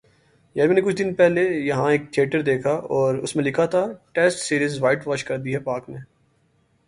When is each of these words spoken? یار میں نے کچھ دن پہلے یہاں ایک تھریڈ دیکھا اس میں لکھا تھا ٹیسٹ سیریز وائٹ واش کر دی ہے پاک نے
یار 0.55 0.67
میں 0.67 0.75
نے 0.75 0.81
کچھ 0.81 0.95
دن 0.95 1.13
پہلے 1.13 1.43
یہاں 1.65 1.91
ایک 1.91 2.11
تھریڈ 2.13 2.45
دیکھا 2.45 2.71
اس 3.23 3.35
میں 3.35 3.43
لکھا 3.43 3.65
تھا 3.65 3.85
ٹیسٹ 4.11 4.39
سیریز 4.39 4.81
وائٹ 4.83 5.07
واش 5.07 5.23
کر 5.23 5.37
دی 5.37 5.53
ہے 5.53 5.59
پاک 5.59 5.89
نے 5.89 5.97